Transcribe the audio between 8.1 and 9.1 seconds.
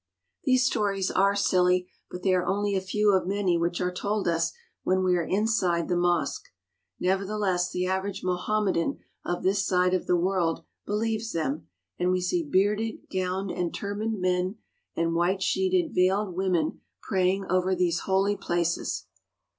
Mohammedan